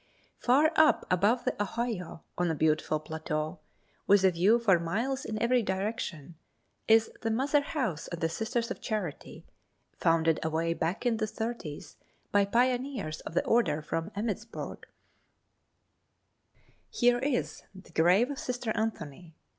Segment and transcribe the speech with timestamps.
[0.39, 3.59] Far up above the Ohio, on a beautiful plateau,
[4.07, 6.33] with a view for miles in every direction,
[6.87, 9.45] is the mother house of the Sisters of Charity,
[9.95, 11.97] founded away back in the thirties
[12.31, 16.71] by pioneers of the order from Emmittsburg, Md.
[16.89, 19.35] Here is the grave of Sister Anthony.